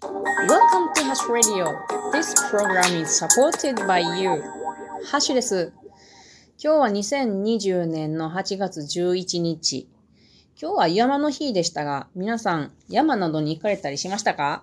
[0.00, 1.74] Welcome to Hash Radio.
[2.12, 4.40] This program is supported by you.
[5.04, 5.72] ハッシュです。
[6.62, 9.88] 今日は2020年の8月11日。
[10.60, 14.62] 今日は山の日でしたが、皆さん山などに行かれたりしましたか？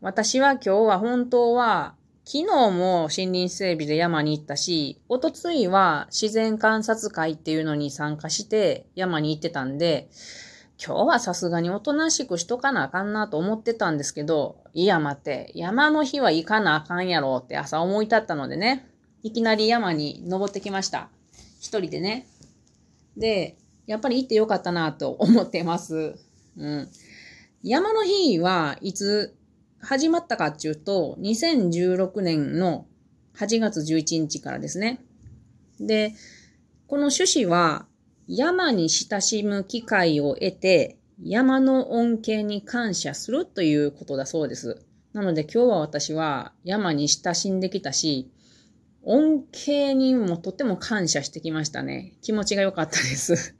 [0.00, 10.08] 私は今日は本当は昨日も森林整備で山に行ったし、おとついは自然観察会っていうのに参加して山に行ってたんで、
[10.86, 18.86] 今日はさすがにおとなしくしとかなあかんなと思ってたんですけど、いや待って、山の日は行かなあかんやろって朝思い立ったのでね、
[19.22, 21.08] いきなり山に登ってきました。
[21.58, 22.26] 一人でね。
[23.16, 23.56] で、
[23.86, 26.16] やっぱり行ってよかったなと思ってます。
[26.58, 26.88] うん。
[27.62, 29.34] 山の日はいつ
[29.80, 32.86] 始まったかっていうと、2016年の
[33.38, 35.00] 8月11日からですね。
[35.80, 36.12] で、
[36.88, 37.86] この趣旨は、
[38.26, 44.84] 山に親しむ機会を得て、山の恩恵に感謝するということだそうです。
[45.12, 48.30] なので今日は私は山に親しんできたし、
[49.02, 52.14] 恩恵にもとても感謝してきましたね。
[52.22, 53.54] 気持ちが良かったです。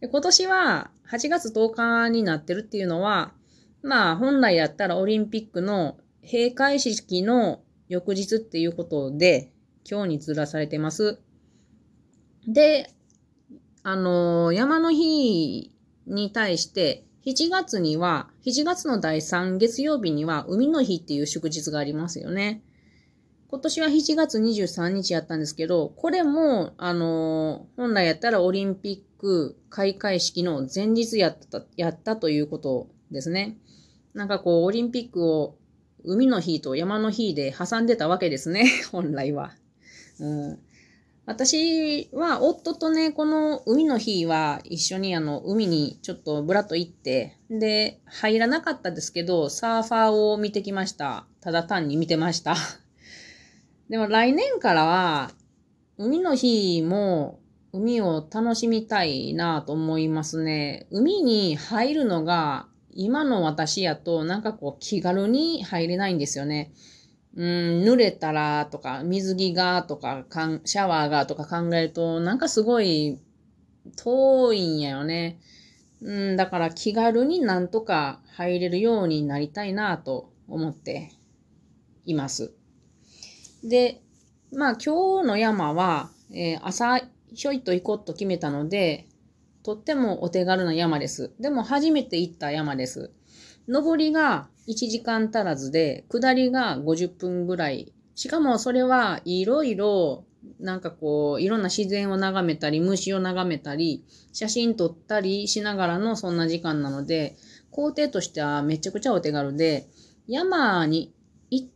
[0.00, 3.32] で今年は8月10日になってるっていうのは、
[3.82, 9.50] まあ本来だったらオリンピックの閉会式の翌日っていうことで、
[9.90, 11.20] 今日にずらされてます。
[12.46, 12.92] で、
[13.90, 15.72] あの山の日
[16.06, 22.60] に対して、7月には、7月の第3月曜日には、海の日っていう祝日がありますよね。
[23.48, 33.56] 今年は7月23日やったんですけど、これも、あの本来やったらオリンピック開会式の前日やった、やったということですね。
[34.12, 35.56] なんかこう、オリンピックを
[36.04, 39.54] 海の日と山の日で挟んでたわけですね、 本来は。
[40.20, 40.58] うん
[41.28, 51.26] 私は夫とね、この海の日は一緒にあの海にちょっとブラッと行って、で、入らなかったですけど、サーファーを見てきました。
[51.42, 52.56] ただ単に見てました。
[53.90, 55.32] でも来年からは、
[55.98, 57.40] 海の日も
[57.74, 60.86] 海を楽しみたいなと思いますね。
[60.90, 66.72] 海に入るのが今の私やとなんかこう気軽に入れないんですよね。
[67.38, 67.44] うん、
[67.84, 73.20] 濡れたらとか、水着がとかかん、シャワーがとか考えると、なんかすごい
[73.96, 75.38] 遠いんやよね。
[76.02, 81.12] うん、だから気軽になんとか入れるようになりたいなと思って
[82.06, 82.52] います。
[83.62, 84.02] で、
[84.52, 87.00] まあ今日の山は、えー朝
[87.32, 89.06] ひょいと行こうと決めたので、
[89.62, 91.32] とってもお手軽な山です。
[91.38, 93.12] でも初めて行った山です。
[93.68, 97.92] 上りが1時間足らずで、下りが50分ぐらい。
[98.14, 100.24] しかもそれはいろいろ、
[100.58, 107.36] なんかこう、いろんな自然を眺めたり、虫を眺めたり、写真撮ったりしながらのそんな時間なので、
[107.70, 109.88] 工程としてはめちゃくちゃお手軽で、
[110.26, 111.12] 山に、
[111.50, 111.68] い、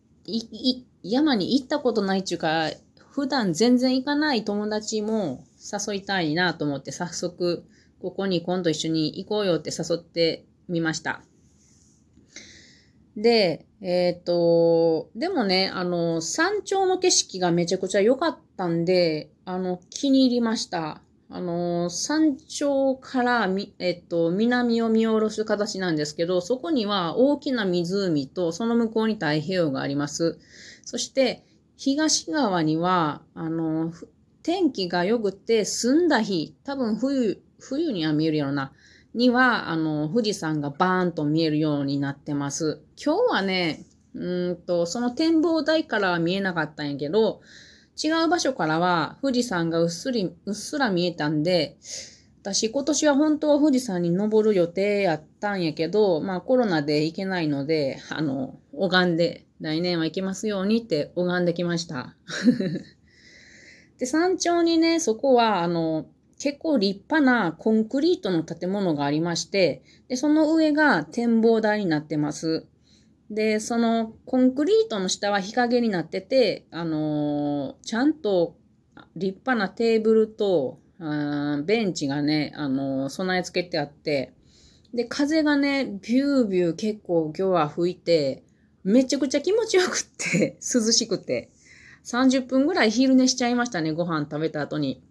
[1.03, 2.71] 山に行ったことないっていうか、
[3.11, 7.65] 普段全然行かない友達も誘いたいなと思って早速、
[8.01, 11.23] ここに今度一緒に行こうよって誘ってみました。
[13.17, 21.03] で、えっ、と、でもね、あの、山頂の景色がめちゃくちゃ良かったんで、あの、気に入りました。
[21.28, 30.39] あの、山頂からみ、えっと、南を見下ろす形なんですけど、そこには大きな湖と、その向こうに太平洋があります。
[30.84, 31.44] そして、
[31.77, 33.93] 東側には、あの、
[34.43, 38.73] 天気が良くて澄んだ日、多分冬、冬には見えるような、
[39.15, 42.81] には、あの、富士山がバーンと見えるようになってます。
[43.03, 43.84] 今日はね、
[44.15, 47.41] うんと、その展望台からは見えなかったんやけど、
[48.03, 51.77] 違う場所からは富士山がうっすり、うっすら見えたんで、
[52.43, 62.17] 私今年は本当は富士山に登る予定やったんやけど、まあコロナで行けないので、あの、拝んで、来年は行けますようにって拝んできました。
[63.99, 66.06] で、山頂にね、そこは、あの、
[66.43, 72.67] 結構立派なコンクリートの建物がありまして、で、その上が展望台になってます。
[73.31, 78.56] で、そのコンクリートの下は日陰になってて、あのーちゃんと
[79.15, 84.33] 立派なテーブルと、あベンチがね、あのー備え付けてあって、
[84.93, 88.43] で、風がね、ビュービュー結構今日は吹いて、
[88.83, 91.53] めちゃくちゃ気持ちよくって、涼しくて。
[92.05, 95.05] 30分ぐらい昼寝しちゃいましたね、ご飯食べた後に。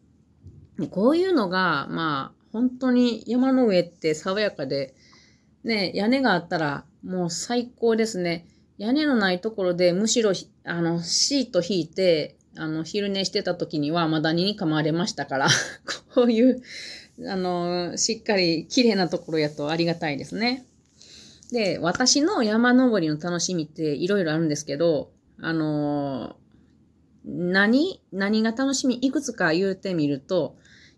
[0.90, 4.94] こういうのが、まあ、本当に山の上って爽やかで、
[5.64, 8.46] ね、屋根があったらもう最高ですね。
[8.78, 10.32] 屋根のないところでむしろ、
[10.66, 15.48] あの、シート引いて、あの、昼寝してた時にはマダニに噛まれましたから、
[16.14, 16.62] こういう、
[17.28, 20.66] あの、しっかり綺麗なところやとありがたいですね。
[21.52, 26.38] で、私の山登りの楽しみっていろいろあるんですけど、あの、
[27.26, 30.56] 何、何が楽しみいくつか言うてみると、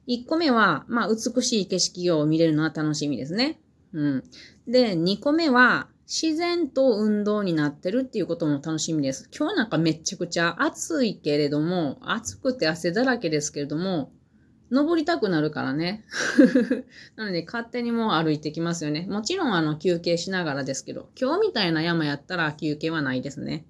[0.07, 3.59] 1個目は、まあ、美しい景色を見れるのは楽しみですね。
[3.94, 4.23] うん。
[4.67, 9.29] で、2個目は、自然と運動になってるっていうことも楽しみです。
[9.35, 14.11] 今日なんかめちゃくちゃ暑いけれども、暑くて汗だらけですけれども、
[14.69, 16.03] 登りたくなるからね。
[17.15, 19.07] なので、勝手にもう歩いてきますよね。
[19.09, 23.65] もちろん、あの、休憩しながらですけど、今日みたいな山やったら休憩はないですね。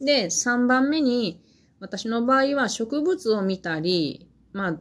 [0.00, 1.40] で、3番目に、
[1.80, 4.80] 私の場合は植物を見たり、まあ、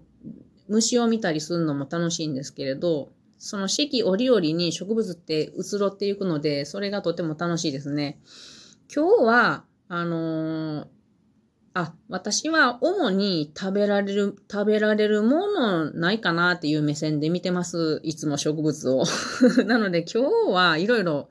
[0.69, 8.19] 虫を見たりするのも楽しいんですけれど、その四季折々に植物って移ろっていくので、それがとても楽しいですね。
[8.93, 10.87] 今日は、あのー、
[11.73, 18.01] あ、私は主に食べられる、食べられるものないかなっていう目線で見てます。
[18.03, 19.05] いつも植物を。
[19.65, 21.29] なので今日はいろいろ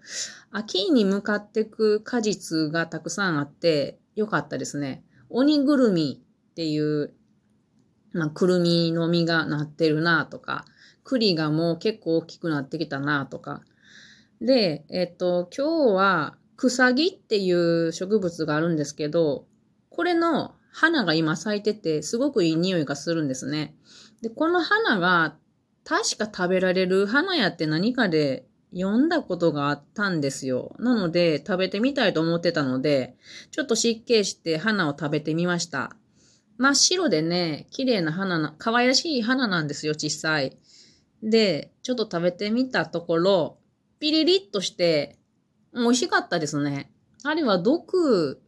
[0.50, 5.04] 秋に向かっていく果実がたくさんあってよかったですね。
[5.28, 7.12] 鬼ぐるみっていう
[8.12, 10.64] まあ、くるみの実がなってるなとか、
[11.04, 13.62] 栗がもう結構大きくなってきたなとか。
[14.40, 19.46] で、えっと、今日は、クサギっていう植物があるんですけど、
[19.90, 23.74] これの花が今咲いてて、すごくいい匂いがするんですね。
[24.22, 25.36] で、この花が、
[25.84, 30.76] 確か食べられる花やって何かで読んだことがあったんですよ。
[30.78, 33.16] なので、食べてみたいと思ってたので、
[33.50, 35.96] ちょっと湿気して花を食べてみました。
[36.58, 40.58] 真っ白でね、綺麗な花な、可愛らしい花なんですよ、小さい。
[41.22, 43.58] で、ちょっと食べてみたところ、
[44.00, 45.18] ピリリッとして、
[45.72, 46.92] 美味しかったですね。
[47.22, 48.40] あれは毒、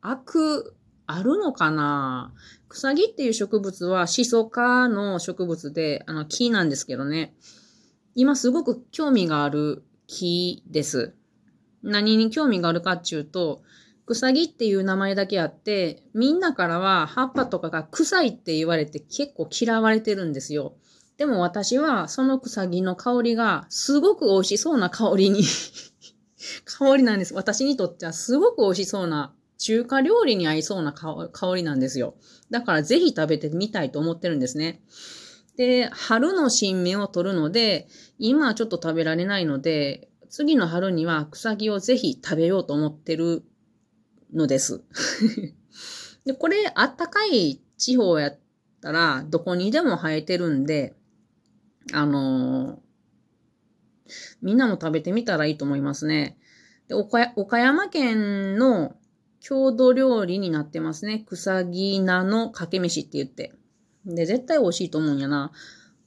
[0.00, 0.76] 悪、
[1.06, 2.32] あるのかな？
[2.68, 7.34] 草木っていう植物はシソ科の植物で、あの木なんですけどね。
[8.14, 11.14] 今すごく興味がある木です。
[11.82, 13.62] 何に興味があるかっていうと、
[14.06, 20.76] 草木っていう名前だけあって、みんなからは葉っぱとかが臭いって言われて結構嫌われてるんですよ。
[21.18, 25.42] でも私はその草木の香りがすごく美味しそうな香りに
[26.64, 27.34] 香りなんです。
[27.34, 32.14] 私にとってはすごく美味しそうな中華料理に合いそうな香りなんですよ。
[32.50, 34.82] だからぜひ食べてみたいと思ってるんですね。
[35.56, 37.88] で、春の新芽を取るので、
[38.18, 43.42] 今はちょっと食べられないので、次の春には草木をぜひ食べようと思ってる
[44.32, 44.82] のです。
[46.24, 48.38] で、これ、あったかい地方やっ
[48.80, 50.96] たら、どこにでも生えてるんで、
[51.92, 52.78] あのー、
[54.42, 56.38] みんなも食べてみたらいいと思いますね。
[56.88, 58.94] で岡岡山県の
[59.40, 61.24] 郷土料理になってますね。
[61.26, 63.52] 草木菜のかけ飯って言って。
[64.04, 65.52] で、絶対美味しいと思うんやな。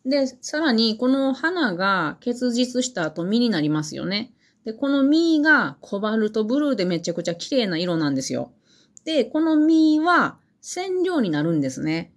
[0.05, 4.33] で、さらに、この花が結実した後実になりますよね。
[4.65, 8.51] で、この実がコバルトブルーでめちゃくちゃ綺麗な色なんですよ。
[9.05, 12.13] で、この実は染料になるんですね。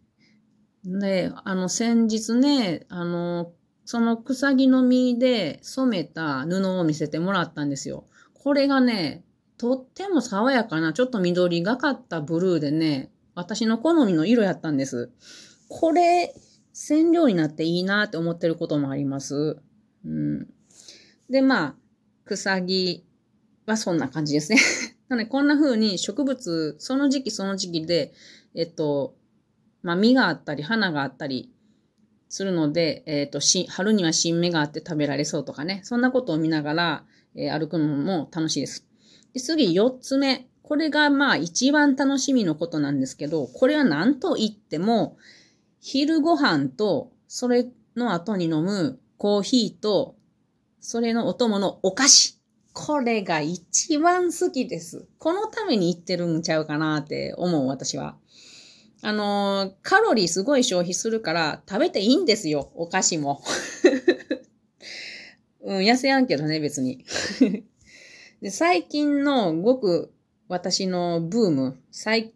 [0.84, 3.52] で、あの、先日ね、あの、
[3.84, 8.06] その草木の実で染めた布を見せてもらったんですよ。
[8.34, 9.24] これがね、
[9.58, 15.10] とっても爽やかな、ちょっと緑がかったブルーでね、私の好みの色やったんです。
[15.68, 16.34] これ、
[16.72, 19.58] 染料になっていいなって思ってることもあります。
[20.04, 20.48] うん。
[21.30, 21.74] で、まあ、
[22.36, 23.04] 草木
[23.66, 24.58] はそんな感じですね。
[25.08, 28.12] なので、こんな風に植物、その時期その時期で、
[28.54, 29.14] えっと、
[29.82, 31.52] まあ、実があったり、花があったり
[32.28, 38.86] するので、えっと、春には新芽があって食べられそうとかね、そんなことを見ながら、えー、歩くのも楽しいです。
[39.34, 40.48] で次、四つ目。
[40.62, 45.16] これがまあ一番楽しみのことなんですけど、これは何と言っても、
[45.80, 50.16] 昼ご飯と、それの後に飲むコーヒーと
[50.84, 52.40] それのお供のお菓子。
[52.72, 55.06] これが一番好きです。
[55.18, 58.16] このために行ってるんちゃうかなって思う、私は。
[59.00, 63.40] あのー、カロリーすごい消費するから食べていいんですよ、お菓子も。
[65.62, 67.04] うん、痩せやんけどね、別に。
[68.42, 70.12] で最近のごく
[70.48, 71.78] 私のブーム、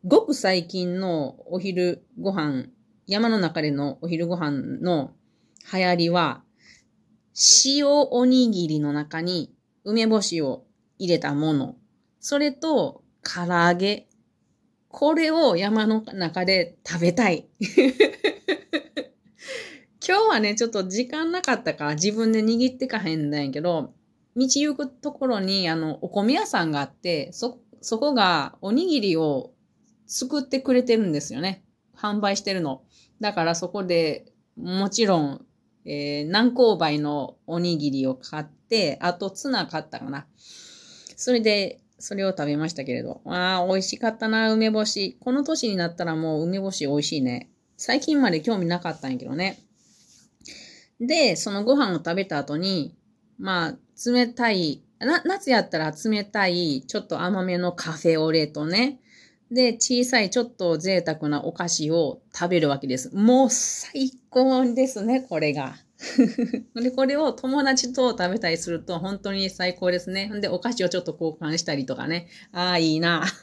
[0.05, 2.67] ごく最近のお昼ご飯、
[3.09, 5.11] 山の中でのお昼ご飯の
[5.73, 6.45] 流行りは、
[7.65, 10.65] 塩おにぎりの中に梅干しを
[10.99, 11.77] 入れたもの。
[12.21, 14.09] それと、唐揚げ。
[14.89, 17.47] これを山の中で食べたい。
[20.07, 23.93] 今日はね、ちょっと時間なかったから自分で握ってかへんだんやけど、
[24.37, 29.53] 道行くところに、あの、お米屋さんがあって、そ、そこがおにぎりを
[30.07, 31.65] 作ってくれてるんですよね。
[31.95, 32.83] 販売してるの。
[33.21, 35.47] だからそこでもちろん
[35.87, 40.27] えー、南高梅のおにぎりを買って、あとツナ買ったかな。
[41.17, 43.21] それで、それを食べましたけれど。
[43.25, 45.17] ああ、美味しかったな、梅干し。
[45.21, 47.51] この年になったらもう梅干し美味しいね。
[47.77, 49.59] 最近まで興味なかったんやけどね。
[51.01, 52.95] で、そのご飯を食べた後に、
[53.39, 53.77] まあ、
[54.11, 58.99] 冷たい、な、夏やったら冷たい、ちょっと甘めのカフェオレとね、
[59.51, 63.15] で、小さいちょっと贅沢なお菓子を食べるわけです。
[63.15, 65.77] もう最高ですね、これが。
[66.75, 70.31] で、これを友達と食べたりすると本当に最高ですね。
[70.41, 72.29] で、お菓子をちょっと交換したりとかね。
[72.53, 73.25] ああ、いいな。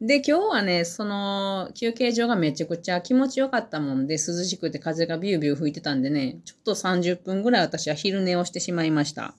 [0.00, 9.34] で、今日はね、その休憩所がめちゃくちゃ気持ちよかったもんで、涼しくて風がビュービュー吹いてたんでね、ちょっと30分ぐらい私は昼寝をしてしまいました。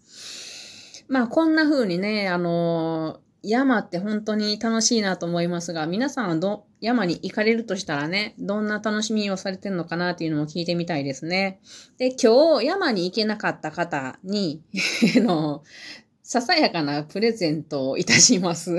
[1.08, 11.60] まあ、こんな風にね、あの山って本当に楽しいなと思いますが、皆さんはど、山に行かれるとしたらね、どんな楽しみをされてるのかなっていうのも聞いてみたいですね。
[11.98, 14.62] で、今日山に行けなかった方に、
[15.16, 15.64] の、
[16.24, 18.78] ささやかなプレゼントをいたします。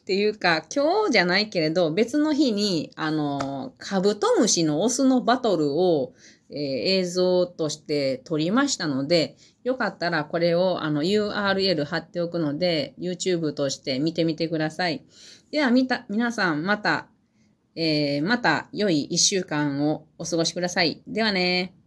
[0.00, 6.14] っていうか、今日じゃないけれど、別の日に、あの、カブトムシのオスのバトルを、
[6.50, 6.56] えー、
[7.00, 15.04] 映像として撮りましたので、よかったらこれをあの URL 貼っておくので、YouTube として見てみてください。
[15.50, 17.08] では、みた、皆さんまた、
[17.76, 21.02] えー、また良い一週間をお過ごしください。
[21.06, 21.77] ではね